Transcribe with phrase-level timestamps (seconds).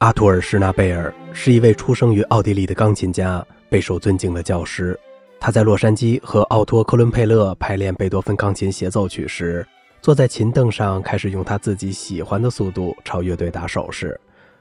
[0.00, 4.98] 阿图尔·施纳贝尔是一位出生于奥地利的钢琴家，备受尊敬的教师。
[5.38, 9.66] 他在洛杉矶和奥托·克伦佩勒排练贝多芬钢琴协奏曲时，
[10.00, 14.18] 坐在琴凳上，开始用他自己喜欢的速度朝乐队打手势。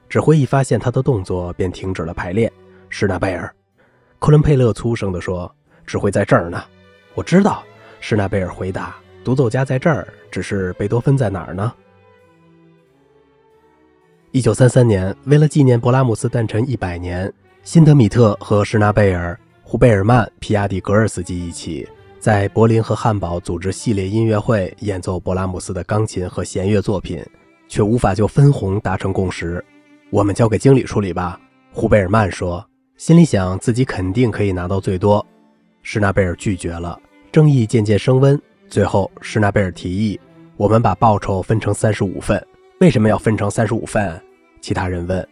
[0.09, 2.51] 指挥一发现他的动作，便停止了排练。
[2.89, 3.49] 施纳贝尔，
[4.19, 5.49] 克伦佩勒粗声地说
[5.87, 6.61] ：“指挥在这儿呢。”
[7.15, 7.63] 我知道，
[8.01, 8.93] 施纳贝尔回答
[9.23, 11.71] ：“独奏家在这儿，只是贝多芬在哪儿呢？”
[14.31, 17.33] 一九三三年，为了纪念勃拉姆斯诞辰一百年，
[17.63, 21.87] 辛德米特和施纳贝尔、胡贝尔曼、皮亚蒂格尔斯基一起
[22.19, 27.25] 在柏林和汉堡组织系列音乐会，演奏勃拉姆斯的钢琴和弦乐作品，
[27.67, 29.65] 却无法就分红达成共识。
[30.11, 31.41] 我们交给经理处理吧，
[31.71, 32.63] 胡贝尔曼说，
[32.97, 35.25] 心里想自己肯定可以拿到最多。
[35.81, 38.39] 施纳贝尔拒绝了，争议渐渐升温。
[38.67, 40.19] 最后，施纳贝尔提议，
[40.55, 42.39] 我们把报酬分成三十五份。
[42.79, 44.17] 为什么要分成三十五份？
[44.61, 45.27] 其他人问。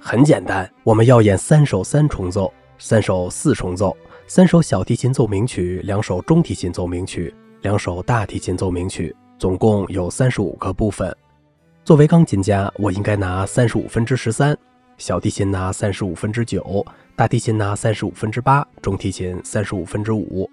[0.00, 3.94] 很简单，我们要演三首三重奏，三首四重奏，
[4.26, 11.14] 三首小提琴奏鸣曲，两首中提琴奏鸣曲，两首大提琴奏鸣曲，总共有三十五个部分。
[11.84, 14.56] 作为钢琴家，我应该拿三十五分之十三，
[14.96, 16.82] 小提琴拿三十五分之九，
[17.14, 20.48] 大提琴拿三十五分之八，中提琴三十五分之五。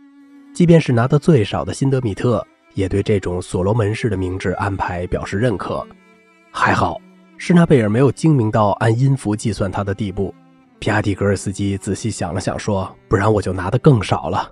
[0.53, 5.88] 即便是拿得最少的辛德米特，也对这种所罗门式的明智安排表示认可。
[6.58, 7.00] 还好，
[7.38, 10.34] 施纳贝尔没有精明到按音符计算他的地步。
[10.80, 14.50] 皮亚蒂格尔斯基仔细想了想，说：“不然我就拿的更少了。”